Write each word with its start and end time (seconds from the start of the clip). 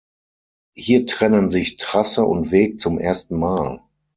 Hier 0.75 1.05
trennen 1.05 1.51
sich 1.51 1.77
Trasse 1.77 2.25
und 2.25 2.49
Weg 2.49 2.79
zum 2.79 2.97
ersten 2.97 3.37
Mal. 3.37 3.83